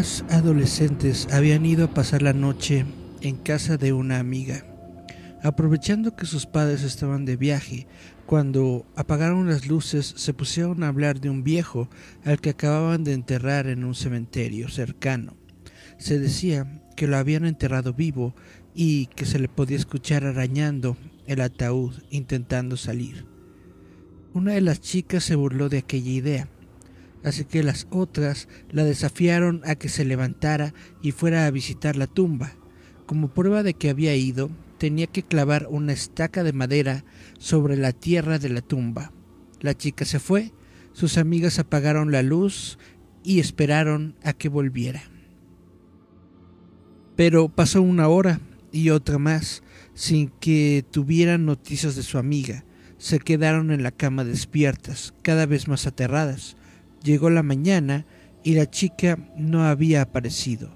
[0.00, 2.86] Varias adolescentes habían ido a pasar la noche
[3.20, 4.64] en casa de una amiga,
[5.42, 7.86] aprovechando que sus padres estaban de viaje.
[8.24, 11.90] Cuando apagaron las luces se pusieron a hablar de un viejo
[12.24, 15.36] al que acababan de enterrar en un cementerio cercano.
[15.98, 18.34] Se decía que lo habían enterrado vivo
[18.74, 23.26] y que se le podía escuchar arañando el ataúd intentando salir.
[24.32, 26.48] Una de las chicas se burló de aquella idea,
[27.24, 32.06] así que las otras la desafiaron a que se levantara y fuera a visitar la
[32.06, 32.52] tumba.
[33.06, 37.04] Como prueba de que había ido, tenía que clavar una estaca de madera
[37.38, 39.12] sobre la tierra de la tumba.
[39.60, 40.52] La chica se fue,
[40.92, 42.78] sus amigas apagaron la luz
[43.22, 45.02] y esperaron a que volviera.
[47.16, 48.40] Pero pasó una hora
[48.72, 49.62] y otra más
[49.94, 52.64] sin que tuvieran noticias de su amiga.
[52.96, 56.56] Se quedaron en la cama despiertas, cada vez más aterradas.
[57.02, 58.06] Llegó la mañana
[58.42, 60.70] y la chica no había aparecido.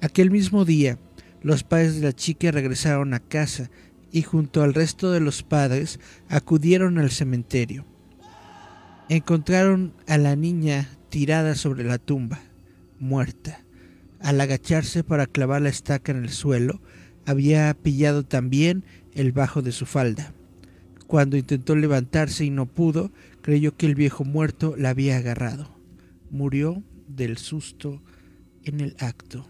[0.00, 0.98] Aquel mismo día,
[1.42, 3.70] los padres de la chica regresaron a casa
[4.10, 7.84] y junto al resto de los padres acudieron al cementerio.
[9.08, 12.40] Encontraron a la niña tirada sobre la tumba,
[12.98, 13.64] muerta.
[14.20, 16.80] Al agacharse para clavar la estaca en el suelo,
[17.24, 18.84] había pillado también
[19.14, 20.32] el bajo de su falda.
[21.06, 23.10] Cuando intentó levantarse y no pudo,
[23.48, 25.70] creyó que el viejo muerto la había agarrado.
[26.30, 28.02] Murió del susto
[28.62, 29.46] en el acto.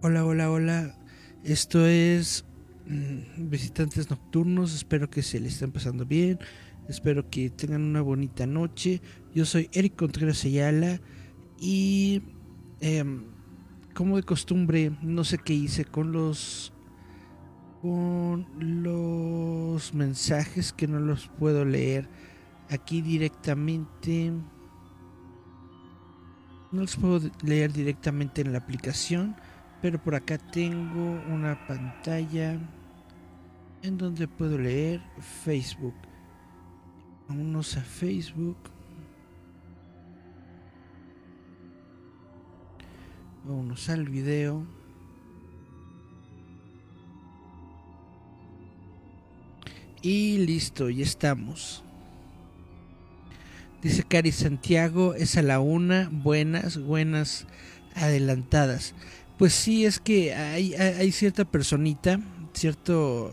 [0.00, 0.96] Hola, hola, hola.
[1.42, 2.44] Esto es
[2.86, 4.76] mm, Visitantes Nocturnos.
[4.76, 6.38] Espero que se le estén pasando bien.
[6.88, 9.02] Espero que tengan una bonita noche.
[9.34, 11.00] Yo soy Eric Contreras Ayala
[11.58, 12.22] y
[12.78, 13.24] em,
[13.94, 16.72] como de costumbre no sé qué hice con los
[17.82, 18.46] con
[18.84, 22.08] los mensajes que no los puedo leer
[22.70, 24.32] aquí directamente.
[26.70, 29.36] No los puedo leer directamente en la aplicación,
[29.82, 32.58] pero por acá tengo una pantalla
[33.82, 35.02] en donde puedo leer
[35.44, 35.94] Facebook.
[37.28, 38.56] Vámonos a Facebook.
[43.44, 44.64] Vámonos al video.
[50.00, 51.82] Y listo, ya estamos.
[53.82, 57.46] Dice Cari Santiago, es a la una, buenas, buenas,
[57.94, 58.94] adelantadas.
[59.38, 62.20] Pues sí, es que hay, hay cierta personita,
[62.52, 63.32] cierto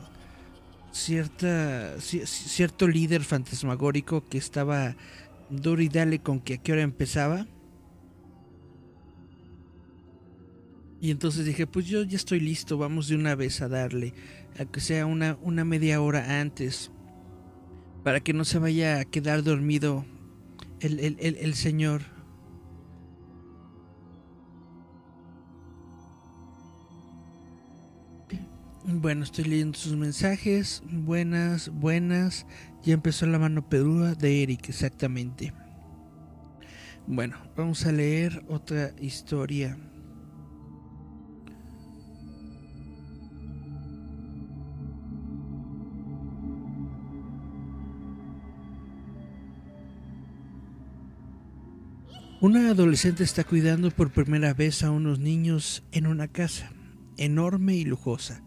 [0.91, 4.95] cierta cierto líder fantasmagórico que estaba
[5.49, 7.45] duro y dale con que a qué hora empezaba.
[11.01, 14.13] Y entonces dije, pues yo ya estoy listo, vamos de una vez a darle,
[14.59, 16.91] a que sea una, una media hora antes,
[18.03, 20.05] para que no se vaya a quedar dormido
[20.81, 22.01] el, el, el, señor.
[28.85, 30.83] Bueno, estoy leyendo sus mensajes.
[30.89, 32.45] Buenas, buenas.
[32.83, 35.53] Ya empezó la mano peluda de Eric, exactamente.
[37.07, 39.77] Bueno, vamos a leer otra historia.
[52.41, 56.71] Una adolescente está cuidando por primera vez a unos niños en una casa
[57.17, 58.41] enorme y lujosa.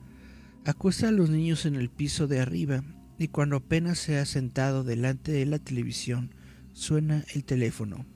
[0.64, 2.82] Acuesta a los niños en el piso de arriba
[3.18, 6.34] y cuando apenas se ha sentado delante de la televisión
[6.72, 8.06] suena el teléfono.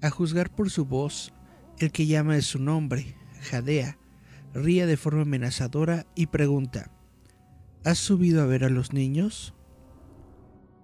[0.00, 1.34] A juzgar por su voz,
[1.78, 3.98] el que llama es su nombre, Jadea,
[4.54, 6.90] ríe de forma amenazadora y pregunta,
[7.84, 9.52] ¿Has subido a ver a los niños?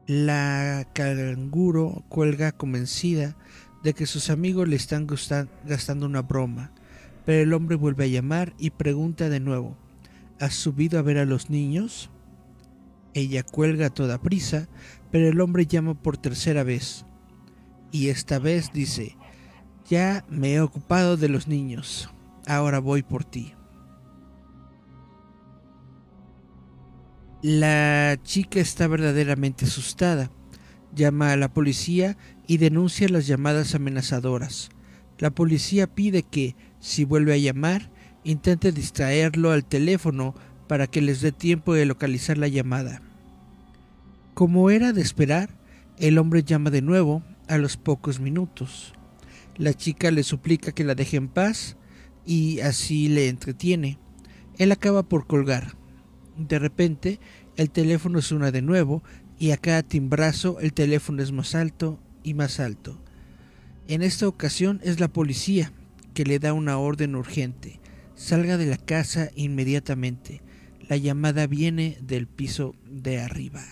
[0.06, 3.34] La canguro cuelga convencida
[3.84, 5.06] de que sus amigos le están
[5.64, 6.72] gastando una broma,
[7.24, 9.76] pero el hombre vuelve a llamar y pregunta de nuevo,
[10.40, 12.10] ¿Has subido a ver a los niños?
[13.14, 14.68] Ella cuelga a toda prisa,
[15.10, 17.06] pero el hombre llama por tercera vez.
[17.92, 19.16] Y esta vez dice,
[19.88, 22.10] ya me he ocupado de los niños,
[22.46, 23.54] ahora voy por ti.
[27.42, 30.30] La chica está verdaderamente asustada.
[30.94, 32.16] Llama a la policía
[32.46, 34.70] y denuncia las llamadas amenazadoras.
[35.18, 37.90] La policía pide que, si vuelve a llamar,
[38.24, 40.34] intente distraerlo al teléfono
[40.66, 43.02] para que les dé tiempo de localizar la llamada.
[44.34, 45.50] Como era de esperar,
[45.98, 48.94] el hombre llama de nuevo a los pocos minutos.
[49.56, 51.76] La chica le suplica que la deje en paz
[52.26, 53.98] y así le entretiene.
[54.58, 55.76] Él acaba por colgar.
[56.36, 57.20] De repente,
[57.56, 59.04] el teléfono suena de nuevo
[59.38, 63.00] y a cada timbrazo el teléfono es más alto y más alto.
[63.86, 65.72] En esta ocasión es la policía
[66.14, 67.80] que le da una orden urgente.
[68.16, 70.42] Salga de la casa inmediatamente.
[70.88, 73.62] La llamada viene del piso de arriba.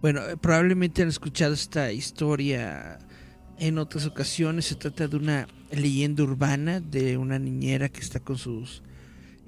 [0.00, 2.98] Bueno, eh, probablemente han escuchado esta historia
[3.58, 4.66] en otras ocasiones.
[4.66, 8.82] Se trata de una leyenda urbana de una niñera que está con sus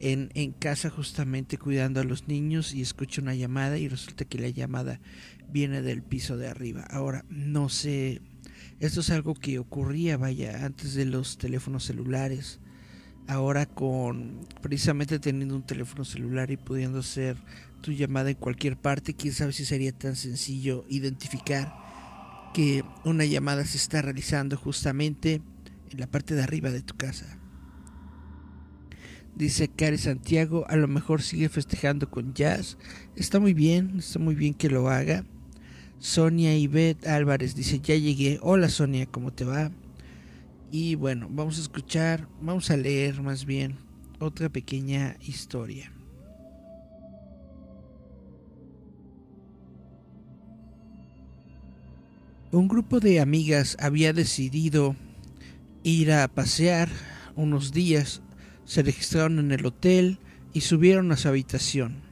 [0.01, 4.39] en, en, casa justamente cuidando a los niños y escucha una llamada y resulta que
[4.39, 5.01] la llamada
[5.51, 6.85] viene del piso de arriba.
[6.91, 8.21] Ahora, no sé,
[8.81, 12.61] esto es algo que ocurría, vaya, antes de los teléfonos celulares.
[13.27, 17.37] Ahora con precisamente teniendo un teléfono celular y pudiendo hacer
[17.83, 21.75] tu llamada en cualquier parte, quién sabe si sería tan sencillo identificar
[22.55, 25.43] que una llamada se está realizando justamente
[25.91, 27.39] en la parte de arriba de tu casa.
[29.39, 32.77] Dice Cari Santiago, a lo mejor sigue festejando con jazz.
[33.15, 35.25] Está muy bien, está muy bien que lo haga.
[35.99, 38.39] Sonia Ivette Álvarez dice, ya llegué.
[38.43, 39.71] Hola Sonia, ¿cómo te va?
[40.71, 43.77] Y bueno, vamos a escuchar, vamos a leer más bien
[44.19, 45.93] otra pequeña historia.
[52.51, 54.97] Un grupo de amigas había decidido
[55.83, 56.89] ir a pasear
[57.37, 58.23] unos días
[58.69, 60.19] se registraron en el hotel
[60.53, 62.08] y subieron a su habitación.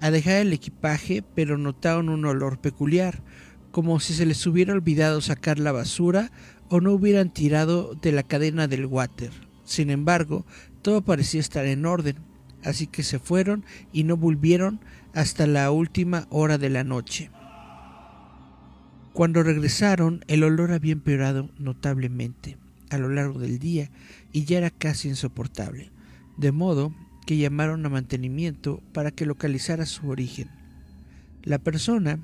[0.00, 3.22] A dejar el equipaje, pero notaron un olor peculiar,
[3.70, 6.30] como si se les hubiera olvidado sacar la basura
[6.68, 9.30] o no hubieran tirado de la cadena del water.
[9.64, 10.44] Sin embargo,
[10.82, 12.16] todo parecía estar en orden,
[12.64, 14.80] así que se fueron y no volvieron
[15.14, 17.30] hasta la última hora de la noche.
[19.12, 22.58] Cuando regresaron, el olor había empeorado notablemente
[22.90, 23.90] a lo largo del día
[24.32, 25.90] y ya era casi insoportable,
[26.36, 26.94] de modo
[27.26, 30.48] que llamaron a mantenimiento para que localizara su origen.
[31.42, 32.18] La persona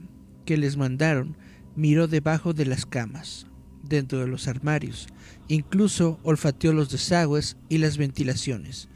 [0.46, 1.36] que les mandaron
[1.76, 3.46] miró debajo de las camas,
[3.82, 5.08] dentro de los armarios,
[5.48, 8.88] incluso olfateó los desagües y las ventilaciones,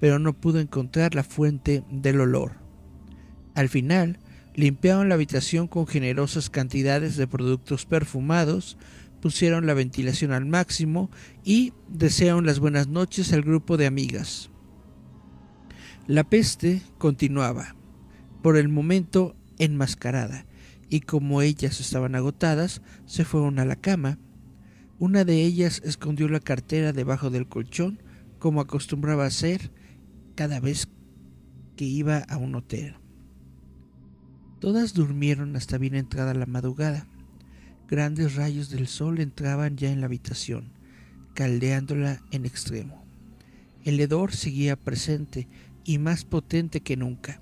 [0.00, 2.52] pero no pudo encontrar la fuente del olor.
[3.54, 4.18] Al final,
[4.54, 8.76] limpiaron la habitación con generosas cantidades de productos perfumados,
[9.20, 11.10] pusieron la ventilación al máximo
[11.44, 14.50] y desearon las buenas noches al grupo de amigas.
[16.06, 17.76] La peste continuaba,
[18.42, 20.44] por el momento enmascarada,
[20.90, 24.18] y como ellas estaban agotadas, se fueron a la cama.
[24.98, 28.02] Una de ellas escondió la cartera debajo del colchón,
[28.38, 29.72] como acostumbraba hacer
[30.34, 30.88] cada vez
[31.74, 32.96] que iba a un hotel.
[34.60, 37.06] Todas durmieron hasta bien entrada la madrugada.
[37.88, 40.74] Grandes rayos del sol entraban ya en la habitación,
[41.32, 43.06] caldeándola en extremo.
[43.84, 45.48] El hedor seguía presente
[45.84, 47.40] y más potente que nunca.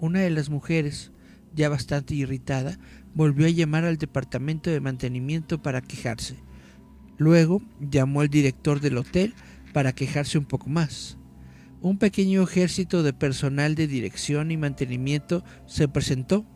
[0.00, 1.12] Una de las mujeres,
[1.54, 2.78] ya bastante irritada,
[3.14, 6.36] volvió a llamar al departamento de mantenimiento para quejarse.
[7.16, 9.34] Luego llamó al director del hotel
[9.72, 11.18] para quejarse un poco más.
[11.80, 16.46] Un pequeño ejército de personal de dirección y mantenimiento se presentó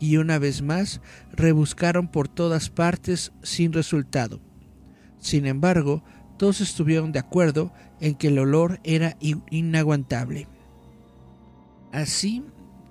[0.00, 1.00] y una vez más
[1.32, 4.40] rebuscaron por todas partes sin resultado.
[5.18, 6.02] Sin embargo,
[6.38, 10.48] todos estuvieron de acuerdo en que el olor era inaguantable.
[11.92, 12.42] Así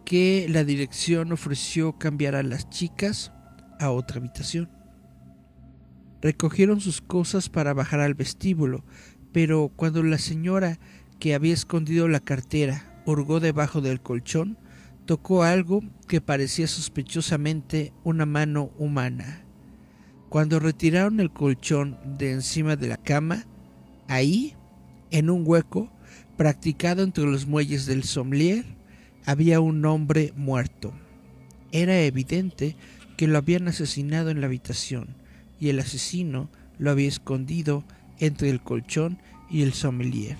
[0.05, 3.31] que la dirección ofreció cambiar a las chicas
[3.79, 4.69] a otra habitación.
[6.21, 8.85] Recogieron sus cosas para bajar al vestíbulo,
[9.31, 10.79] pero cuando la señora
[11.19, 14.57] que había escondido la cartera hurgó debajo del colchón,
[15.05, 19.43] tocó algo que parecía sospechosamente una mano humana.
[20.29, 23.45] Cuando retiraron el colchón de encima de la cama,
[24.07, 24.55] ahí,
[25.09, 25.91] en un hueco
[26.37, 28.65] practicado entre los muelles del sommelier,
[29.25, 30.93] había un hombre muerto.
[31.71, 32.75] Era evidente
[33.17, 35.15] que lo habían asesinado en la habitación
[35.59, 36.49] y el asesino
[36.79, 37.83] lo había escondido
[38.19, 40.37] entre el colchón y el sommelier.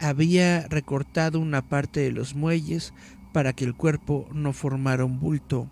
[0.00, 2.94] Había recortado una parte de los muelles
[3.32, 5.70] para que el cuerpo no formara un bulto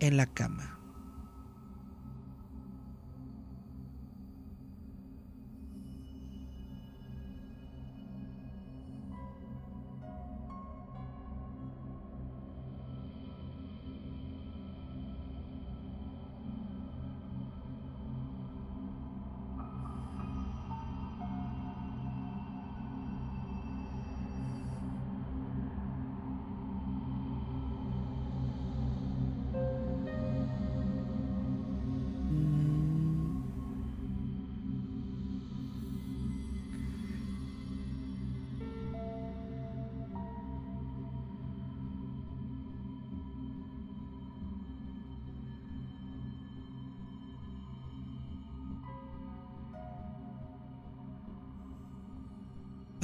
[0.00, 0.75] en la cama.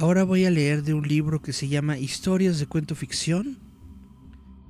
[0.03, 3.57] Ahora voy a leer de un libro que se llama Historias de cuento ficción.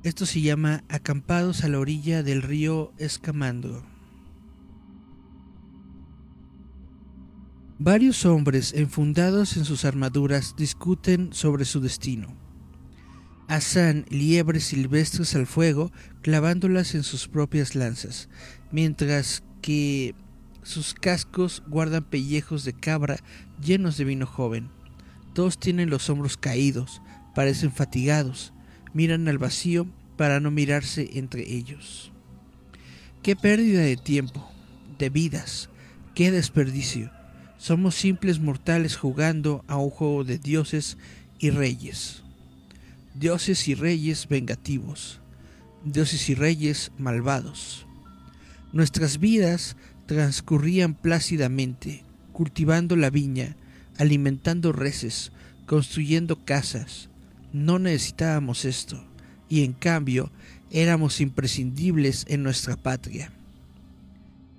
[0.04, 3.84] Esto se llama Acampados a la orilla del río Escamandro.
[7.80, 12.38] Varios hombres enfundados en sus armaduras discuten sobre su destino.
[13.48, 18.30] Asan liebres silvestres al fuego, clavándolas en sus propias lanzas,
[18.72, 20.14] mientras que
[20.62, 23.18] sus cascos guardan pellejos de cabra
[23.60, 24.83] llenos de vino joven.
[25.34, 27.02] Todos tienen los hombros caídos,
[27.36, 28.54] parecen fatigados,
[28.94, 29.88] miran al vacío
[30.18, 32.12] para no mirarse entre ellos.
[33.22, 34.50] Qué pérdida de tiempo,
[35.00, 35.70] de vidas,
[36.16, 37.12] qué desperdicio.
[37.58, 40.98] Somos simples mortales jugando a un juego de dioses
[41.40, 42.24] y reyes
[43.14, 45.20] dioses y reyes vengativos,
[45.84, 47.86] dioses y reyes malvados.
[48.72, 49.76] Nuestras vidas
[50.08, 53.56] transcurrían plácidamente, cultivando la viña,
[53.98, 55.32] alimentando reses,
[55.66, 57.10] construyendo casas.
[57.52, 59.04] No necesitábamos esto,
[59.50, 60.32] y en cambio
[60.72, 63.32] éramos imprescindibles en nuestra patria.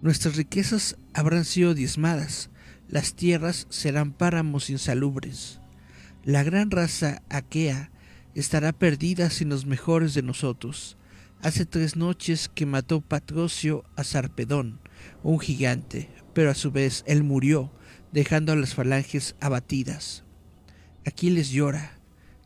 [0.00, 2.50] Nuestras riquezas habrán sido diezmadas,
[2.88, 5.61] las tierras serán páramos insalubres.
[6.25, 7.91] La gran raza aquea
[8.35, 10.97] estará perdida sin los mejores de nosotros.
[11.43, 14.81] Hace tres noches que mató Patrocio a Sarpedón,
[15.23, 17.73] un gigante, pero a su vez él murió,
[18.14, 20.23] dejando a las falanges abatidas.
[21.04, 21.99] Aquiles llora,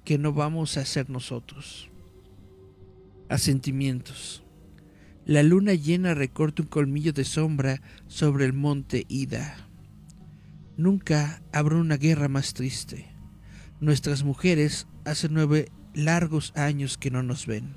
[0.03, 1.91] que no vamos a ser nosotros.
[3.29, 4.43] Asentimientos.
[5.27, 9.69] La luna llena recorta un colmillo de sombra sobre el monte Ida.
[10.79, 13.07] Nunca habrá una guerra más triste.
[13.79, 17.75] Nuestras mujeres hace nueve largos años que no nos ven.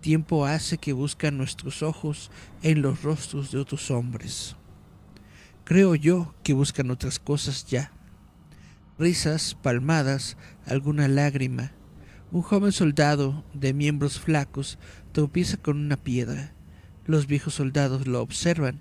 [0.00, 2.32] Tiempo hace que buscan nuestros ojos
[2.64, 4.56] en los rostros de otros hombres.
[5.64, 7.92] Creo yo que buscan otras cosas ya.
[8.98, 10.36] Risas, palmadas,
[10.66, 11.72] alguna lágrima.
[12.32, 14.78] Un joven soldado de miembros flacos
[15.12, 16.54] tropieza con una piedra.
[17.06, 18.80] Los viejos soldados lo observan.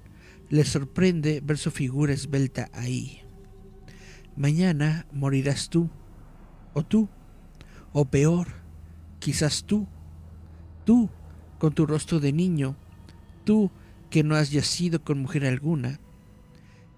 [0.50, 3.22] Les sorprende ver su figura esbelta ahí.
[4.36, 5.90] Mañana morirás tú,
[6.74, 7.10] o tú,
[7.92, 8.60] o peor,
[9.20, 9.86] Quizás tú,
[10.86, 11.10] tú
[11.58, 12.78] con tu rostro de niño,
[13.44, 13.70] tú
[14.10, 16.00] que no has yacido con mujer alguna.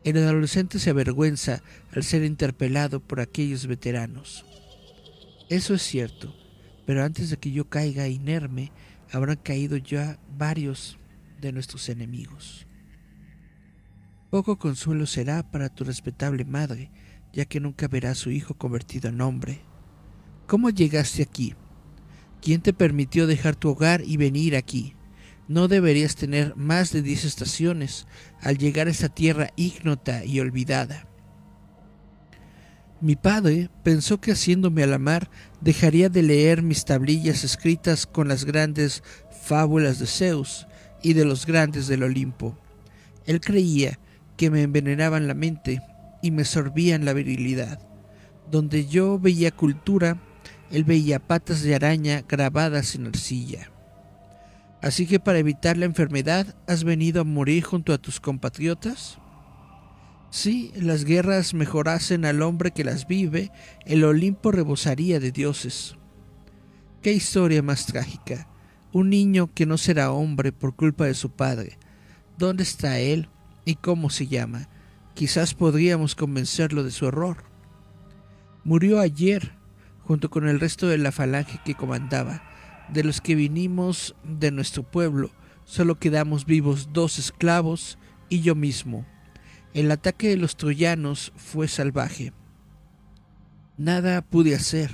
[0.03, 4.46] El adolescente se avergüenza al ser interpelado por aquellos veteranos.
[5.50, 6.36] Eso es cierto,
[6.86, 8.72] pero antes de que yo caiga inerme,
[9.12, 10.98] habrán caído ya varios
[11.39, 12.65] de nuestros enemigos.
[14.31, 16.89] Poco consuelo será para tu respetable madre,
[17.34, 19.62] ya que nunca verá a su hijo convertido en hombre.
[20.48, 21.53] ¿Cómo llegaste aquí?
[22.41, 24.96] ¿Quién te permitió dejar tu hogar y venir aquí?
[25.51, 28.08] No deberías tener más de diez estaciones
[28.39, 31.10] al llegar a esta tierra ignota y olvidada.
[33.01, 35.29] Mi padre pensó que haciéndome a la mar
[35.60, 39.03] dejaría de leer mis tablillas escritas con las grandes
[39.43, 40.67] fábulas de Zeus
[41.03, 42.58] y de los grandes del Olimpo.
[43.25, 44.00] Él creía
[44.38, 45.81] que me envenenaban la mente
[46.22, 47.77] y me sorbían la virilidad.
[48.50, 50.17] Donde yo veía cultura,
[50.72, 53.71] él veía patas de araña grabadas en arcilla.
[54.81, 59.19] Así que para evitar la enfermedad has venido a morir junto a tus compatriotas.
[60.31, 63.51] Si las guerras mejorasen al hombre que las vive,
[63.85, 65.95] el Olimpo rebosaría de dioses.
[67.01, 68.47] Qué historia más trágica.
[68.91, 71.77] Un niño que no será hombre por culpa de su padre.
[72.38, 73.29] ¿Dónde está él
[73.65, 74.67] y cómo se llama?
[75.13, 77.43] Quizás podríamos convencerlo de su error.
[78.63, 79.53] Murió ayer
[80.00, 82.50] junto con el resto de la falange que comandaba.
[82.93, 85.31] De los que vinimos de nuestro pueblo,
[85.65, 87.98] solo quedamos vivos dos esclavos
[88.29, 89.05] y yo mismo.
[89.74, 92.33] El ataque de los troyanos fue salvaje.
[93.77, 94.91] Nada pude hacer.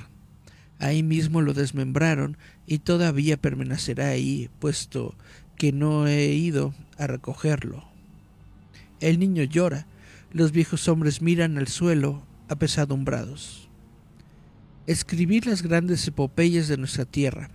[0.78, 2.36] Ahí mismo lo desmembraron
[2.66, 5.16] y todavía permanecerá ahí, puesto
[5.56, 7.84] que no he ido a recogerlo.
[9.00, 9.88] El niño llora,
[10.30, 13.68] los viejos hombres miran al suelo apesadumbrados
[14.88, 17.50] escribir las grandes epopeyas de nuestra tierra.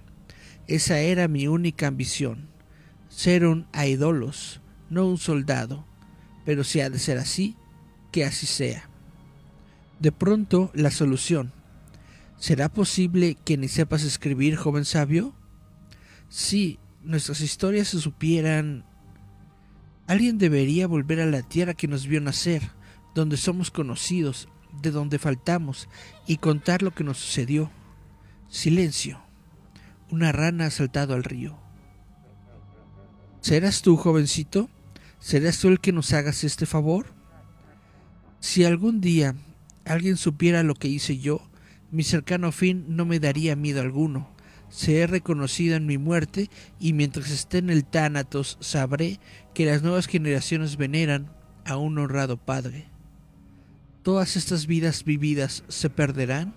[0.68, 2.48] Esa era mi única ambición,
[3.10, 5.86] ser un aidolos, no un soldado,
[6.46, 7.56] pero si ha de ser así,
[8.12, 8.90] que así sea.
[10.00, 11.54] De pronto, la solución.
[12.38, 15.34] ¿Será posible que ni sepas escribir, joven sabio?
[16.30, 18.86] Si nuestras historias se supieran...
[20.08, 22.62] Alguien debería volver a la tierra que nos vio nacer,
[23.16, 24.50] donde somos conocidos,
[24.82, 25.88] de donde faltamos
[26.28, 27.72] y contar lo que nos sucedió.
[28.50, 29.23] Silencio.
[30.10, 31.58] Una rana ha saltado al río.
[33.42, 34.70] ¿Serás tú, jovencito?
[35.20, 37.08] ¿Serás tú el que nos hagas este favor?
[38.40, 39.36] Si algún día
[39.86, 41.42] alguien supiera lo que hice yo,
[41.94, 44.28] Mi cercano fin no me daría miedo alguno.
[44.70, 49.20] Se he reconocido en mi muerte y mientras esté en el Tánatos sabré
[49.54, 51.32] que las nuevas generaciones veneran
[51.66, 52.88] a un honrado padre.
[54.02, 56.56] ¿Todas estas vidas vividas se perderán?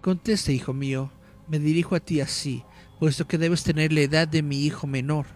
[0.00, 1.12] Contesta, hijo mío,
[1.48, 2.64] me dirijo a ti así,
[2.98, 5.26] puesto que debes tener la edad de mi hijo menor.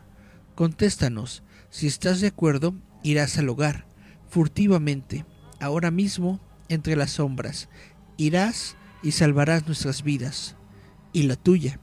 [0.55, 3.87] Contéstanos, si estás de acuerdo, irás al hogar,
[4.29, 5.25] furtivamente,
[5.61, 7.69] ahora mismo, entre las sombras.
[8.17, 10.57] Irás y salvarás nuestras vidas,
[11.13, 11.81] y la tuya.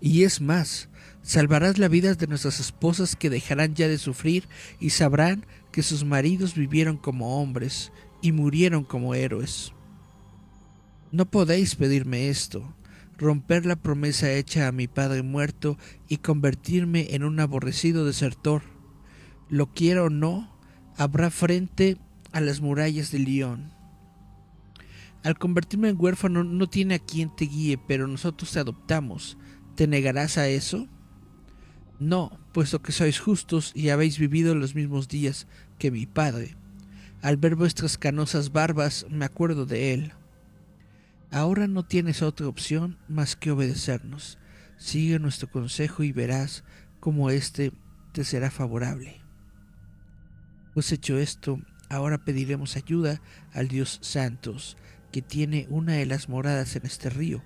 [0.00, 0.88] Y es más,
[1.22, 6.04] salvarás la vida de nuestras esposas que dejarán ya de sufrir y sabrán que sus
[6.04, 9.72] maridos vivieron como hombres y murieron como héroes.
[11.12, 12.74] No podéis pedirme esto,
[13.20, 15.76] romper la promesa hecha a mi padre muerto
[16.08, 18.62] y convertirme en un aborrecido desertor.
[19.50, 20.56] Lo quiero o no,
[20.96, 21.98] habrá frente
[22.32, 23.74] a las murallas de León.
[25.22, 29.36] Al convertirme en huérfano no tiene a quien te guíe, pero nosotros te adoptamos.
[29.74, 30.88] ¿Te negarás a eso?
[31.98, 35.46] No, puesto que sois justos y habéis vivido los mismos días
[35.78, 36.56] que mi padre.
[37.20, 40.12] Al ver vuestras canosas barbas me acuerdo de él.
[41.32, 44.38] Ahora no tienes otra opción más que obedecernos.
[44.76, 46.64] Sigue nuestro consejo y verás
[46.98, 47.72] cómo éste
[48.12, 49.20] te será favorable.
[50.74, 53.20] Pues hecho esto, ahora pediremos ayuda
[53.52, 54.76] al Dios Santos,
[55.12, 57.42] que tiene una de las moradas en este río.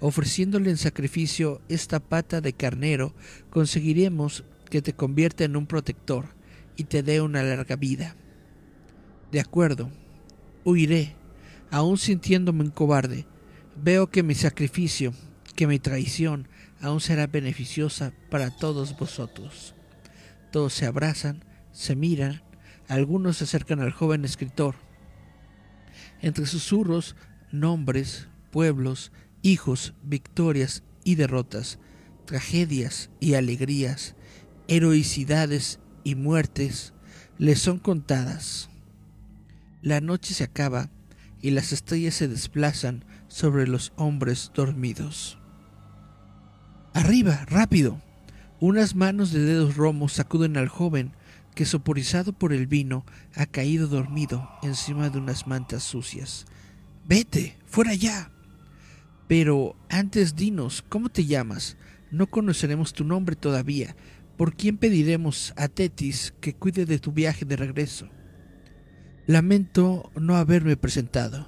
[0.00, 3.14] Ofreciéndole en sacrificio esta pata de carnero,
[3.50, 6.28] conseguiremos que te convierta en un protector
[6.76, 8.16] y te dé una larga vida.
[9.32, 9.90] De acuerdo,
[10.64, 11.17] huiré
[11.70, 13.26] aún sintiéndome un cobarde,
[13.76, 15.12] veo que mi sacrificio,
[15.54, 16.48] que mi traición,
[16.80, 19.74] aún será beneficiosa para todos vosotros.
[20.52, 22.42] Todos se abrazan, se miran,
[22.88, 24.76] algunos se acercan al joven escritor.
[26.20, 27.16] Entre susurros,
[27.52, 31.78] nombres, pueblos, hijos, victorias y derrotas,
[32.24, 34.14] tragedias y alegrías,
[34.68, 36.94] heroicidades y muertes,
[37.38, 38.70] les son contadas.
[39.82, 40.90] La noche se acaba
[41.40, 45.38] y las estrellas se desplazan sobre los hombres dormidos.
[46.94, 48.00] Arriba, rápido.
[48.60, 51.12] Unas manos de dedos romos sacuden al joven
[51.54, 56.46] que, soporizado por el vino, ha caído dormido encima de unas mantas sucias.
[57.06, 58.30] Vete, fuera ya.
[59.28, 61.76] Pero antes dinos, ¿cómo te llamas?
[62.10, 63.94] No conoceremos tu nombre todavía.
[64.36, 68.08] ¿Por quién pediremos a Tetis que cuide de tu viaje de regreso?
[69.28, 71.46] Lamento no haberme presentado.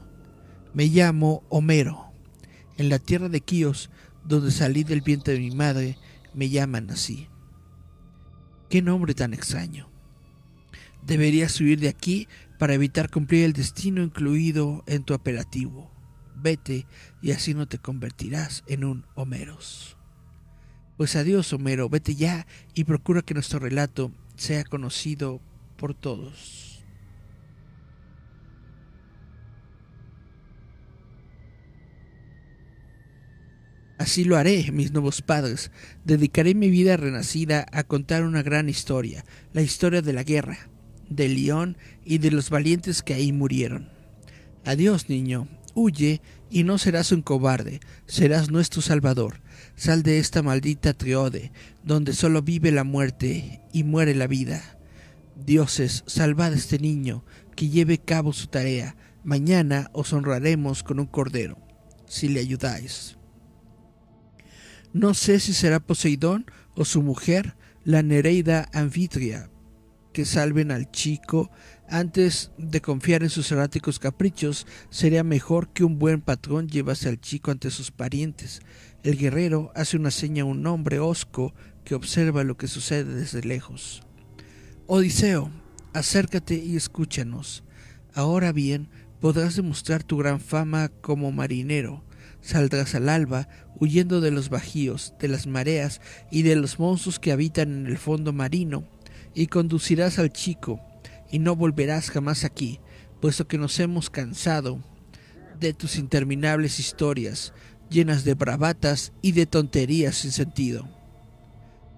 [0.74, 2.12] Me llamo Homero.
[2.76, 3.88] En la tierra de Quíos,
[4.22, 5.96] donde salí del vientre de mi madre,
[6.34, 7.28] me llaman así.
[8.68, 9.88] Qué nombre tan extraño.
[11.06, 15.90] Deberías huir de aquí para evitar cumplir el destino incluido en tu apelativo.
[16.36, 16.86] Vete
[17.22, 19.96] y así no te convertirás en un Homeros.
[20.98, 25.40] Pues adiós, Homero, vete ya y procura que nuestro relato sea conocido
[25.78, 26.69] por todos.
[34.00, 35.70] Así lo haré, mis nuevos padres.
[36.06, 40.70] Dedicaré mi vida renacida a contar una gran historia, la historia de la guerra,
[41.10, 43.90] de León y de los valientes que ahí murieron.
[44.64, 45.48] Adiós, niño.
[45.74, 49.42] Huye y no serás un cobarde, serás nuestro salvador.
[49.76, 51.52] Sal de esta maldita triode,
[51.84, 54.78] donde solo vive la muerte y muere la vida.
[55.44, 57.22] Dioses, salvad a este niño,
[57.54, 58.96] que lleve a cabo su tarea.
[59.24, 61.58] Mañana os honraremos con un cordero,
[62.06, 63.19] si le ayudáis.
[64.92, 69.50] No sé si será Poseidón o su mujer, la Nereida Anfitria,
[70.12, 71.50] que salven al chico
[71.88, 77.20] antes de confiar en sus erráticos caprichos, sería mejor que un buen patrón llevase al
[77.20, 78.60] chico ante sus parientes.
[79.02, 81.52] El guerrero hace una seña a un hombre hosco
[81.84, 84.02] que observa lo que sucede desde lejos.
[84.86, 85.50] Odiseo,
[85.92, 87.64] acércate y escúchanos.
[88.14, 88.88] Ahora bien,
[89.20, 92.04] podrás demostrar tu gran fama como marinero.
[92.42, 93.48] Saldrás al alba,
[93.78, 96.00] huyendo de los bajíos, de las mareas
[96.30, 98.84] y de los monstruos que habitan en el fondo marino,
[99.34, 100.80] y conducirás al chico,
[101.30, 102.80] y no volverás jamás aquí,
[103.20, 104.82] puesto que nos hemos cansado
[105.58, 107.52] de tus interminables historias,
[107.90, 110.88] llenas de bravatas y de tonterías sin sentido.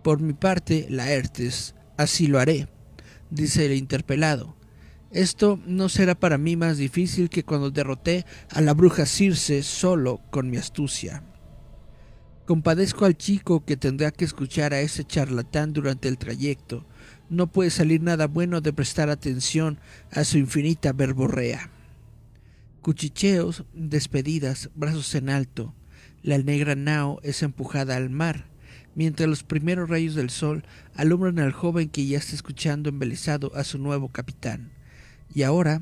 [0.02, 2.68] Por mi parte, Laertes, así lo haré,
[3.30, 4.56] dice el interpelado,
[5.12, 10.20] esto no será para mí más difícil que cuando derroté a la bruja Circe solo
[10.30, 11.22] con mi astucia.
[12.46, 16.86] Compadezco al chico que tendrá que escuchar a ese charlatán durante el trayecto.
[17.28, 19.78] No puede salir nada bueno de prestar atención
[20.10, 21.70] a su infinita verborrea.
[22.80, 25.74] Cuchicheos, despedidas, brazos en alto.
[26.22, 28.46] La negra nao es empujada al mar,
[28.94, 33.62] mientras los primeros rayos del sol alumbran al joven que ya está escuchando embelesado a
[33.62, 34.71] su nuevo capitán.
[35.34, 35.80] Y ahora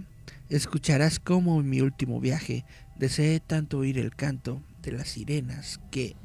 [0.49, 2.65] escucharás cómo en mi último viaje
[2.97, 6.17] deseé tanto oír el canto de las sirenas que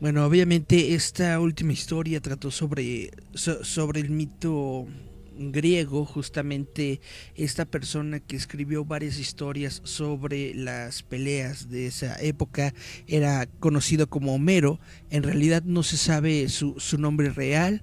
[0.00, 4.86] Bueno, obviamente esta última historia trató sobre, sobre el mito
[5.36, 7.00] griego, justamente
[7.34, 12.74] esta persona que escribió varias historias sobre las peleas de esa época
[13.08, 14.78] era conocido como Homero,
[15.10, 17.82] en realidad no se sabe su, su nombre real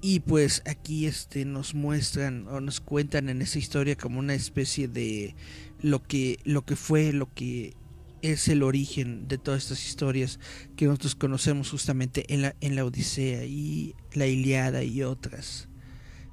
[0.00, 4.88] y pues aquí este nos muestran o nos cuentan en esa historia como una especie
[4.88, 5.36] de
[5.80, 7.74] lo que lo que fue, lo que
[8.22, 10.38] es el origen de todas estas historias
[10.76, 15.68] que nosotros conocemos justamente en la, en la Odisea y la Iliada y otras.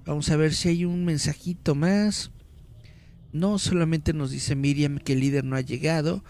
[0.06, 2.32] Vamos a ver si hay un mensajito más.
[3.34, 6.24] No solamente nos dice Miriam que el líder no ha llegado.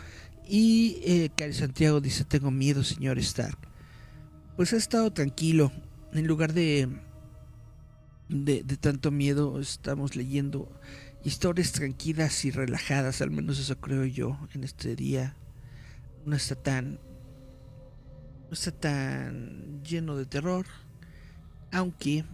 [0.48, 3.58] Y eh, Cari Santiago dice, tengo miedo, señor Stark.
[4.56, 5.72] Pues ha estado tranquilo.
[6.14, 6.90] En lugar de,
[8.30, 10.72] de, de tanto miedo, estamos leyendo
[11.24, 13.22] historias tranquilas y relajadas.
[13.22, 15.36] Al menos eso creo yo en este día
[16.26, 17.00] no está tan
[18.48, 20.66] no está tan lleno de terror
[21.72, 22.26] aunque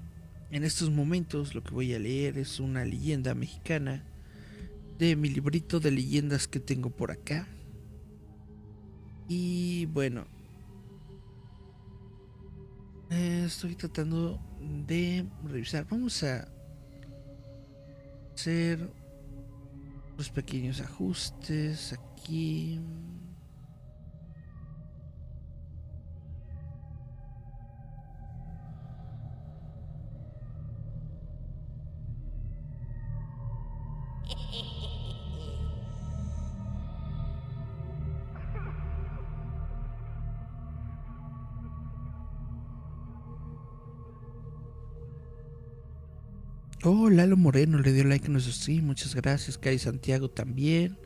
[0.51, 4.03] en estos momentos lo que voy a leer es una leyenda mexicana
[4.97, 7.47] de mi librito de leyendas que tengo por acá.
[9.27, 10.25] Y bueno
[13.09, 15.85] estoy tratando de revisar.
[15.89, 16.47] Vamos a
[18.33, 18.89] hacer
[20.17, 22.79] los pequeños ajustes aquí
[46.87, 48.85] Oh, Lalo Moreno le dio like a nuestro stream.
[48.85, 49.57] Muchas gracias.
[49.57, 50.99] Cari Santiago también.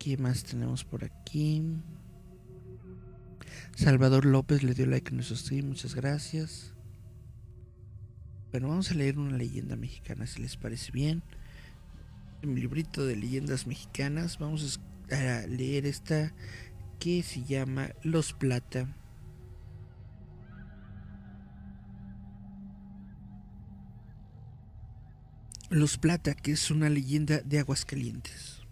[0.00, 1.62] ¿Qué más tenemos por aquí?
[3.76, 5.68] Salvador López le dio like a nuestro stream.
[5.68, 6.74] Muchas gracias.
[8.50, 11.22] Bueno, vamos a leer una leyenda mexicana si les parece bien.
[12.42, 14.80] En mi librito de leyendas mexicanas vamos
[15.12, 16.34] a leer esta
[16.98, 18.97] que se llama Los Plata
[25.70, 28.62] Los Plata, que es una leyenda de Aguascalientes.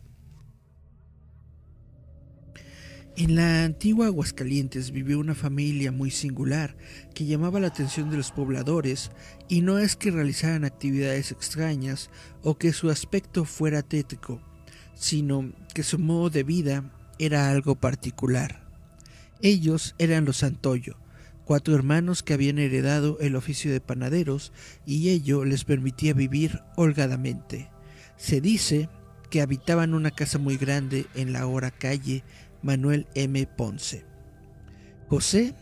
[3.18, 6.74] En la antigua Aguascalientes vivió una familia muy singular
[7.14, 9.10] que llamaba la atención de los pobladores
[9.46, 12.08] y no es que realizaran actividades extrañas
[12.42, 14.40] o que su aspecto fuera tétrico,
[14.94, 18.66] sino que su modo de vida era algo particular.
[19.42, 20.96] Ellos eran los Santoyo,
[21.46, 24.52] cuatro hermanos que habían heredado el oficio de panaderos
[24.84, 27.70] y ello les permitía vivir holgadamente.
[28.16, 28.90] Se dice
[29.30, 32.24] que habitaban una casa muy grande en la ahora calle
[32.62, 33.46] Manuel M.
[33.46, 34.04] Ponce.
[35.08, 35.54] José,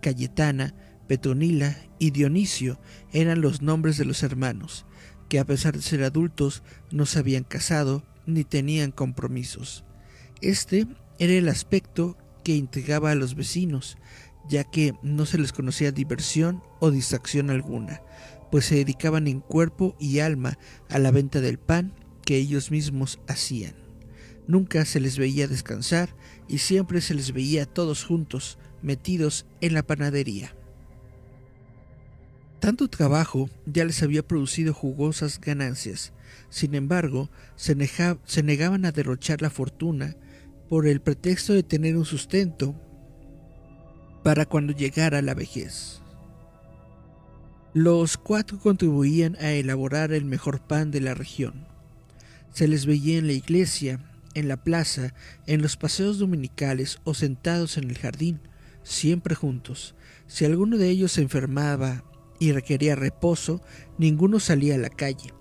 [0.00, 0.74] Cayetana,
[1.08, 2.80] Petronila y Dionisio
[3.12, 4.86] eran los nombres de los hermanos,
[5.28, 9.84] que a pesar de ser adultos no se habían casado ni tenían compromisos.
[10.40, 10.86] Este
[11.18, 13.96] era el aspecto que intrigaba a los vecinos,
[14.48, 18.02] ya que no se les conocía diversión o distracción alguna,
[18.50, 23.18] pues se dedicaban en cuerpo y alma a la venta del pan que ellos mismos
[23.26, 23.74] hacían.
[24.46, 26.14] Nunca se les veía descansar
[26.48, 30.54] y siempre se les veía todos juntos, metidos en la panadería.
[32.60, 36.12] Tanto trabajo ya les había producido jugosas ganancias,
[36.48, 37.76] sin embargo, se,
[38.24, 40.16] se negaban a derrochar la fortuna
[40.68, 42.74] por el pretexto de tener un sustento
[44.22, 46.00] para cuando llegara la vejez.
[47.74, 51.66] Los cuatro contribuían a elaborar el mejor pan de la región.
[52.52, 53.98] Se les veía en la iglesia,
[54.34, 55.14] en la plaza,
[55.46, 58.40] en los paseos dominicales o sentados en el jardín,
[58.82, 59.94] siempre juntos.
[60.26, 62.04] Si alguno de ellos se enfermaba
[62.38, 63.62] y requería reposo,
[63.98, 65.32] ninguno salía a la calle.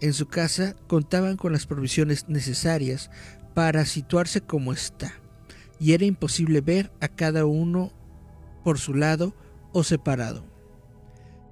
[0.00, 3.10] en su casa contaban con las provisiones necesarias
[3.54, 5.14] para situarse como está,
[5.80, 7.92] y era imposible ver a cada uno
[8.66, 9.32] por su lado
[9.70, 10.44] o separado.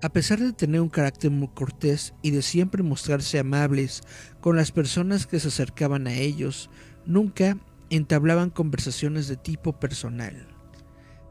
[0.03, 4.03] A pesar de tener un carácter muy cortés y de siempre mostrarse amables
[4.41, 6.71] con las personas que se acercaban a ellos,
[7.07, 7.57] nunca
[7.89, 10.49] entablaban conversaciones de tipo personal.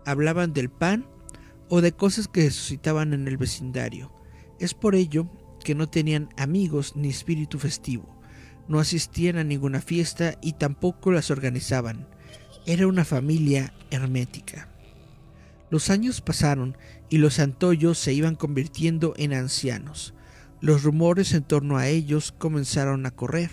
[0.06, 1.06] Hablaban del pan
[1.68, 4.14] o de cosas que suscitaban en el vecindario.
[4.62, 5.30] Es por ello
[5.66, 8.22] que no tenían amigos ni espíritu festivo.
[8.70, 12.08] No asistían a ninguna fiesta y tampoco las organizaban.
[12.66, 14.73] Era una familia hermética.
[15.74, 16.78] Los años pasaron
[17.10, 20.14] y los Santoyos se iban convirtiendo en ancianos.
[20.62, 23.50] Los rumores en torno a ellos comenzaron a correr,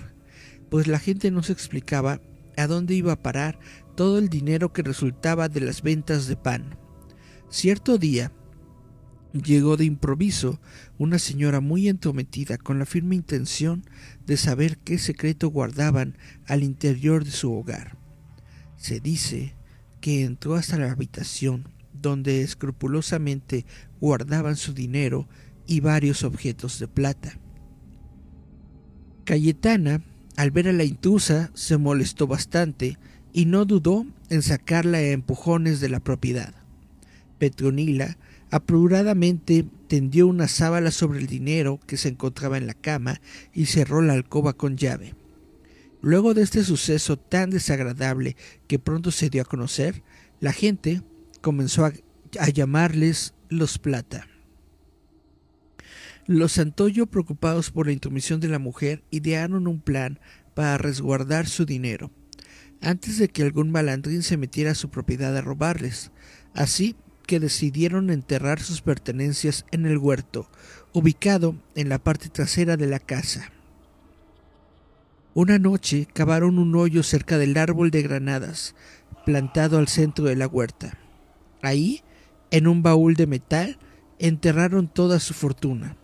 [0.69, 2.21] pues la gente no se explicaba
[2.59, 3.59] a dónde iba a parar
[3.97, 6.77] todo el dinero que resultaba de las ventas de pan.
[7.49, 8.33] Cierto día,
[9.33, 10.61] llegó de improviso
[10.99, 13.83] una señora muy entrometida con la firme intención
[14.27, 17.97] de saber qué secreto guardaban al interior de su hogar.
[18.77, 19.57] Se dice
[20.03, 23.67] que entró hasta la habitación donde escrupulosamente
[24.01, 25.29] guardaban su dinero
[25.67, 27.39] y varios objetos de plata.
[29.25, 30.03] Cayetana,
[30.37, 32.99] al ver a la intrusa, se molestó bastante
[33.33, 36.55] y no dudó en sacarla a empujones de la propiedad.
[37.39, 38.19] Petronila
[38.51, 43.21] apuradamente tendió una sábala sobre el dinero que se encontraba en la cama
[43.53, 45.15] y cerró la alcoba con llave.
[46.03, 48.37] Luego de este suceso tan desagradable
[48.67, 50.03] que pronto se dio a conocer,
[50.41, 51.03] la gente
[51.41, 51.93] comenzó a,
[52.49, 54.27] llamarles los Plata.
[56.27, 60.21] Los Santoyo, preocupados por la intromisión de la mujer, idearon un plan
[60.55, 62.11] para resguardar su dinero,
[62.81, 66.13] antes de que algún malandrín se metiera a su propiedad a robarles.
[66.55, 66.95] Así
[67.27, 70.51] que decidieron enterrar sus pertenencias en el huerto,
[70.93, 73.51] ubicado en la parte trasera de la casa.
[75.33, 78.75] Una noche cavaron un hoyo cerca del árbol de granadas,
[79.25, 80.99] plantado al centro de la huerta.
[81.63, 82.03] Ahí,
[82.51, 83.79] en un baúl de metal,
[84.19, 85.97] enterraron toda su fortuna.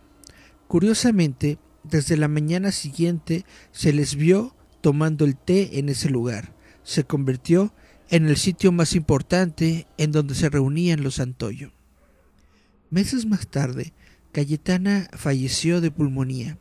[0.67, 6.53] Curiosamente, desde la mañana siguiente se les vio tomando el té en ese lugar.
[6.83, 7.73] Se convirtió
[8.09, 11.71] en el sitio más importante en donde se reunían los Santoyo.
[12.89, 13.93] Meses más tarde,
[14.31, 16.57] Cayetana falleció de pulmonía.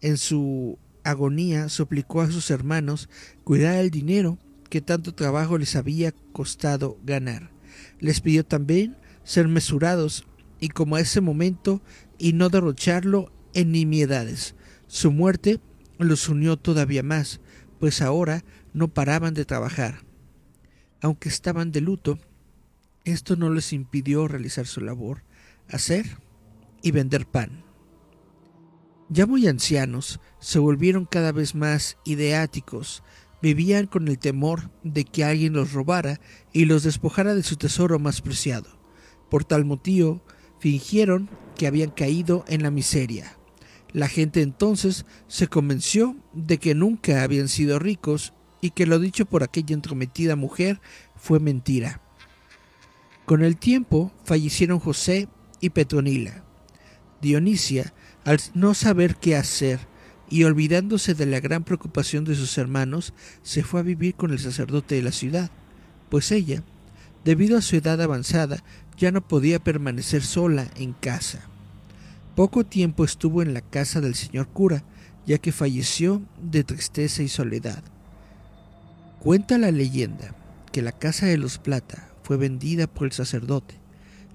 [0.00, 3.08] En su agonía suplicó a sus hermanos
[3.44, 7.53] cuidar el dinero que tanto trabajo les había costado ganar.
[8.00, 10.26] Les pidió también ser mesurados
[10.60, 11.82] y como a ese momento
[12.18, 14.54] y no derrocharlo en nimiedades.
[14.86, 15.60] Su muerte
[15.98, 17.40] los unió todavía más,
[17.80, 20.04] pues ahora no paraban de trabajar.
[21.00, 22.18] Aunque estaban de luto,
[23.04, 25.22] esto no les impidió realizar su labor,
[25.68, 26.06] hacer
[26.82, 27.64] y vender pan.
[29.10, 33.02] Ya muy ancianos, se volvieron cada vez más ideáticos,
[33.44, 36.18] vivían con el temor de que alguien los robara
[36.54, 38.78] y los despojara de su tesoro más preciado.
[39.28, 40.22] Por tal motivo,
[40.58, 43.36] fingieron que habían caído en la miseria.
[43.92, 49.26] La gente entonces se convenció de que nunca habían sido ricos y que lo dicho
[49.26, 50.80] por aquella entrometida mujer
[51.14, 52.00] fue mentira.
[53.26, 55.28] Con el tiempo fallecieron José
[55.60, 56.44] y Petronila.
[57.20, 57.92] Dionisia,
[58.24, 59.80] al no saber qué hacer,
[60.34, 64.40] y olvidándose de la gran preocupación de sus hermanos, se fue a vivir con el
[64.40, 65.48] sacerdote de la ciudad,
[66.08, 66.64] pues ella,
[67.24, 68.64] debido a su edad avanzada,
[68.96, 71.48] ya no podía permanecer sola en casa.
[72.34, 74.82] Poco tiempo estuvo en la casa del señor cura,
[75.24, 77.84] ya que falleció de tristeza y soledad.
[79.20, 80.34] Cuenta la leyenda
[80.72, 83.76] que la casa de los Plata fue vendida por el sacerdote.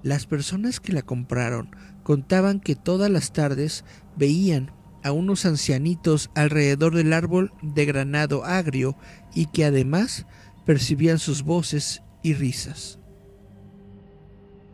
[0.02, 1.68] Las personas que la compraron
[2.04, 3.84] contaban que todas las tardes
[4.16, 8.96] veían a unos ancianitos alrededor del árbol de granado agrio
[9.34, 10.26] y que además
[10.66, 12.98] percibían sus voces y risas.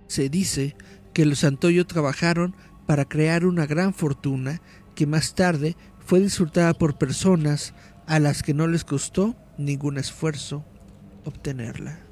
[0.08, 0.76] Se dice
[1.12, 2.54] que los Santoyo trabajaron
[2.86, 4.60] para crear una gran fortuna
[4.94, 7.74] que más tarde fue disfrutada por personas
[8.06, 10.64] a las que no les costó ningún esfuerzo
[11.24, 12.05] obtenerla.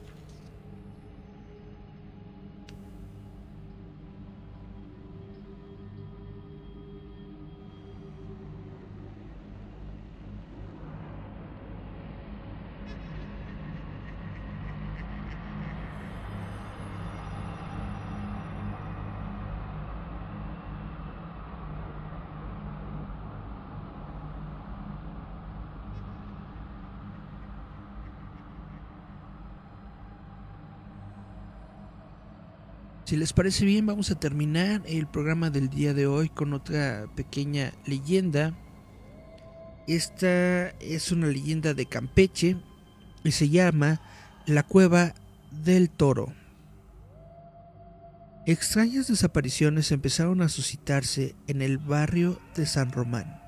[33.14, 37.06] Si les parece bien, vamos a terminar el programa del día de hoy con otra
[37.14, 38.58] pequeña leyenda
[39.86, 42.56] Esta es una leyenda de Campeche
[43.22, 44.00] y se llama
[44.46, 45.14] La Cueva
[45.52, 46.32] del Toro.
[48.46, 53.40] Extrañas desapariciones empezaron a suscitarse en el barrio de San Román.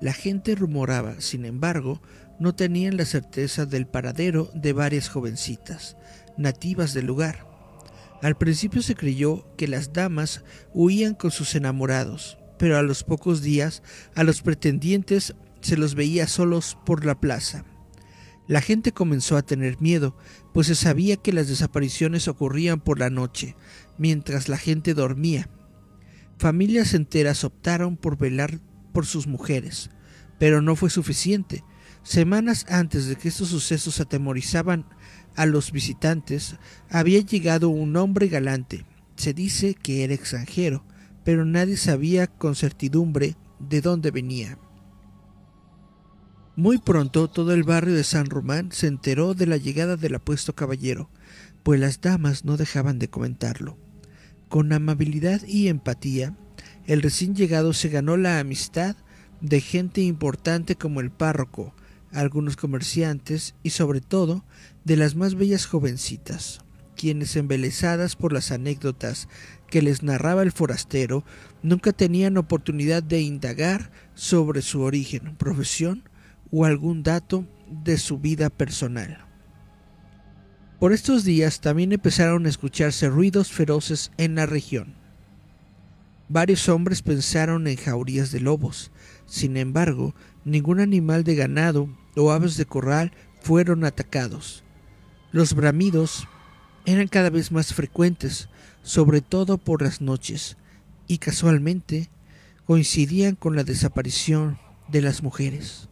[0.00, 2.00] La gente rumoraba, sin embargo,
[2.38, 5.96] no tenían la certeza del paradero de varias jovencitas,
[6.36, 7.47] nativas del lugar.
[8.22, 13.42] Al principio se creyó que las damas huían con sus enamorados, pero a los pocos
[13.42, 13.82] días
[14.14, 17.64] a los pretendientes se los veía solos por la plaza.
[18.48, 20.16] La gente comenzó a tener miedo,
[20.54, 23.56] pues se sabía que las desapariciones ocurrían por la noche,
[23.98, 25.50] mientras la gente dormía.
[26.38, 28.60] Familias enteras optaron por velar
[28.92, 29.90] por sus mujeres,
[30.38, 31.62] pero no fue suficiente.
[32.02, 34.86] Semanas antes de que estos sucesos atemorizaban
[35.38, 36.56] a los visitantes,
[36.90, 38.84] había llegado un hombre galante.
[39.14, 40.84] Se dice que era extranjero,
[41.24, 44.58] pero nadie sabía con certidumbre de dónde venía.
[46.56, 50.56] Muy pronto todo el barrio de San Román se enteró de la llegada del apuesto
[50.56, 51.08] caballero,
[51.62, 53.78] pues las damas no dejaban de comentarlo.
[54.48, 56.36] Con amabilidad y empatía,
[56.84, 58.96] el recién llegado se ganó la amistad
[59.40, 61.74] de gente importante como el párroco,
[62.12, 64.44] algunos comerciantes y sobre todo
[64.84, 66.60] de las más bellas jovencitas,
[66.96, 69.28] quienes embelesadas por las anécdotas
[69.68, 71.24] que les narraba el forastero,
[71.62, 76.08] nunca tenían oportunidad de indagar sobre su origen, profesión
[76.50, 79.24] o algún dato de su vida personal.
[80.78, 84.94] Por estos días también empezaron a escucharse ruidos feroces en la región.
[86.28, 88.92] Varios hombres pensaron en jaurías de lobos,
[89.26, 90.14] sin embargo,
[90.50, 94.64] ningún animal de ganado o aves de corral fueron atacados.
[95.30, 96.26] Los bramidos
[96.86, 98.48] eran cada vez más frecuentes,
[98.82, 100.56] sobre todo por las noches,
[101.06, 102.08] y casualmente
[102.64, 104.58] coincidían con la desaparición
[104.88, 105.88] de las mujeres.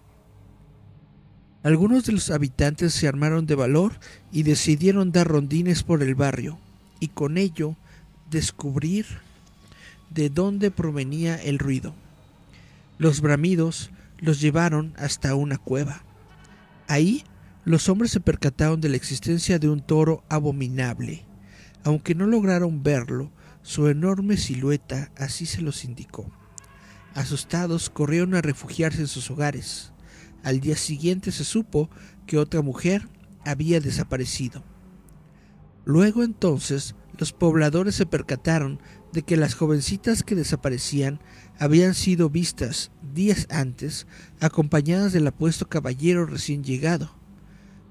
[1.63, 3.99] Algunos de los habitantes se armaron de valor
[4.31, 6.59] y decidieron dar rondines por el barrio
[7.01, 7.77] y con ello
[8.31, 9.07] descubrir
[10.11, 11.95] de dónde provenía el ruido.
[12.99, 16.05] Los bramidos los llevaron hasta una cueva.
[16.89, 17.25] Ahí
[17.65, 21.27] los hombres se percataron de la existencia de un toro abominable.
[21.85, 26.31] Aunque no lograron verlo, su enorme silueta así se los indicó.
[27.15, 29.93] Asustados corrieron a refugiarse en sus hogares.
[30.45, 31.91] Al día siguiente se supo
[32.27, 33.09] que otra mujer
[33.45, 34.63] había desaparecido.
[35.85, 38.81] Luego entonces los pobladores se percataron
[39.13, 41.21] de que las jovencitas que desaparecían
[41.59, 44.07] habían sido vistas días antes
[44.41, 47.11] acompañadas del apuesto caballero recién llegado.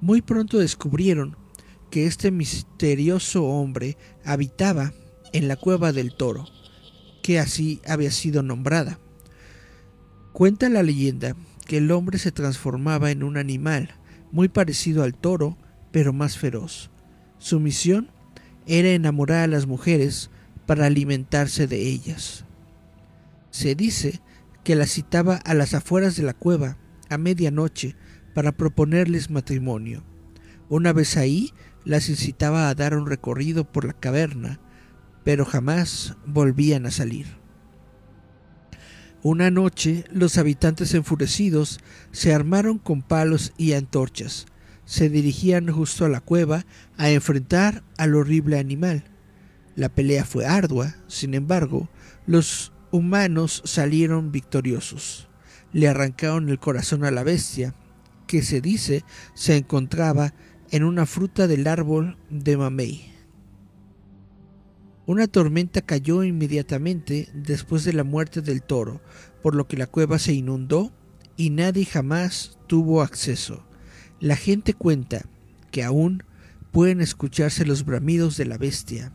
[0.01, 1.35] Muy pronto descubrieron
[1.89, 4.93] que este misterioso hombre habitaba
[5.33, 6.47] en la cueva del toro,
[7.23, 8.99] que así había sido nombrada.
[10.31, 11.35] Cuenta la leyenda
[11.65, 13.95] que el hombre se transformaba en un animal
[14.31, 15.57] muy parecido al toro,
[15.91, 16.91] pero más feroz.
[17.39, 18.11] Su misión
[18.67, 20.29] era enamorar a las mujeres
[20.65, 22.45] para alimentarse de ellas.
[23.55, 24.19] Se dice
[24.65, 26.77] que las citaba a las afueras de la cueva
[27.09, 27.95] a medianoche
[28.33, 30.03] para proponerles matrimonio.
[30.67, 31.53] Una vez ahí,
[31.85, 34.59] las incitaba a dar un recorrido por la caverna,
[35.23, 37.27] pero jamás volvían a salir.
[39.23, 41.79] Una noche los habitantes enfurecidos
[42.11, 44.47] se armaron con palos y antorchas.
[44.83, 46.65] Se dirigían justo a la cueva
[46.97, 49.05] a enfrentar al horrible animal.
[49.77, 51.87] La pelea fue ardua, sin embargo,
[52.27, 55.27] los humanos salieron victoriosos.
[55.71, 57.75] Le arrancaron el corazón a la bestia,
[58.27, 60.33] que se dice se encontraba
[60.71, 63.11] en una fruta del árbol de mamey.
[65.05, 69.01] Una tormenta cayó inmediatamente después de la muerte del toro,
[69.43, 70.91] por lo que la cueva se inundó
[71.37, 73.63] y nadie jamás tuvo acceso.
[74.19, 75.25] La gente cuenta
[75.69, 76.23] que aún
[76.71, 79.13] pueden escucharse los bramidos de la bestia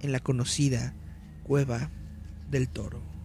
[0.00, 0.94] en la conocida
[1.44, 1.90] cueva
[2.50, 3.17] del toro.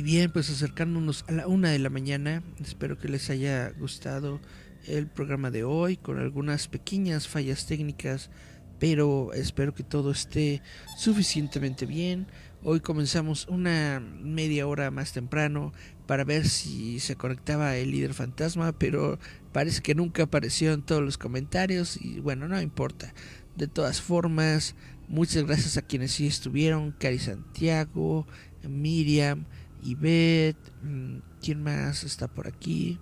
[0.00, 4.40] Y bien, pues acercándonos a la una de la mañana, espero que les haya gustado
[4.86, 8.30] el programa de hoy con algunas pequeñas fallas técnicas,
[8.78, 10.62] pero espero que todo esté
[10.96, 12.28] suficientemente bien.
[12.62, 15.74] Hoy comenzamos una media hora más temprano
[16.06, 19.18] para ver si se conectaba el líder fantasma, pero
[19.52, 23.12] parece que nunca apareció en todos los comentarios y bueno, no importa.
[23.54, 24.76] De todas formas,
[25.08, 28.26] muchas gracias a quienes sí estuvieron, Cari Santiago,
[28.66, 29.44] Miriam,
[29.82, 32.98] Ivette, mm, ¿quién más está por aquí?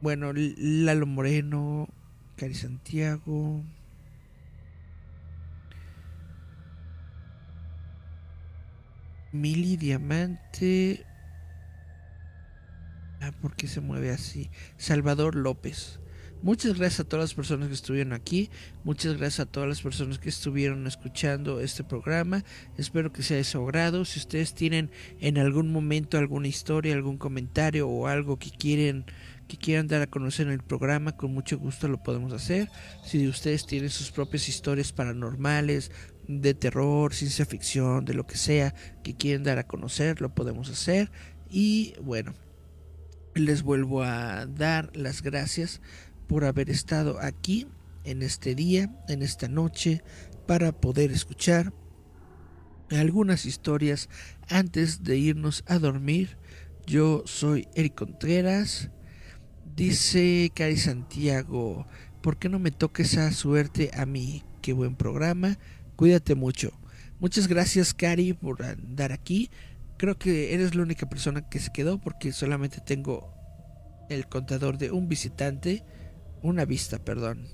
[0.00, 1.88] Bueno, Lalo Moreno,
[2.36, 3.62] Cari Santiago.
[9.32, 11.06] Mili Diamante.
[13.20, 14.50] Ah, ¿por qué se mueve así?
[14.76, 16.00] Salvador López.
[16.42, 18.50] Muchas gracias a todas las personas que estuvieron aquí.
[18.82, 22.44] Muchas gracias a todas las personas que estuvieron escuchando este programa.
[22.78, 24.04] Espero que sea de su agrado.
[24.06, 29.04] Si ustedes tienen en algún momento alguna historia, algún comentario o algo que quieren
[29.48, 32.70] que quieran dar a conocer en el programa, con mucho gusto lo podemos hacer.
[33.04, 35.90] Si ustedes tienen sus propias historias paranormales,
[36.28, 40.70] de terror, ciencia ficción, de lo que sea que quieren dar a conocer, lo podemos
[40.70, 41.10] hacer.
[41.50, 42.34] Y bueno,
[43.34, 45.80] les vuelvo a dar las gracias
[46.30, 47.66] por haber estado aquí
[48.04, 50.04] en este día, en esta noche,
[50.46, 51.72] para poder escuchar
[52.88, 54.08] algunas historias
[54.48, 56.38] antes de irnos a dormir.
[56.86, 58.90] Yo soy Eric Contreras.
[59.74, 61.88] Dice Cari Santiago,
[62.22, 64.44] ¿por qué no me toca esa suerte a mí?
[64.62, 65.58] Qué buen programa.
[65.96, 66.70] Cuídate mucho.
[67.18, 69.50] Muchas gracias, Cari, por andar aquí.
[69.96, 73.34] Creo que eres la única persona que se quedó porque solamente tengo
[74.08, 75.82] el contador de un visitante
[76.42, 77.46] una vista, perdón,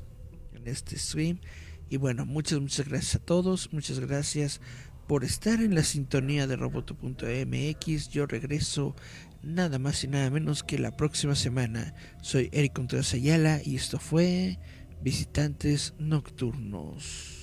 [0.55, 1.41] en este stream.
[1.89, 3.73] Y bueno, muchas, muchas gracias a todos.
[3.73, 4.61] Muchas gracias
[5.07, 8.09] por estar en la sintonía de roboto.mx.
[8.09, 8.97] Yo regreso
[9.43, 11.95] nada más y nada menos que la próxima semana.
[12.23, 14.59] Soy Eric Contreras Ayala y esto fue
[15.03, 17.36] Visitantes Nocturnos.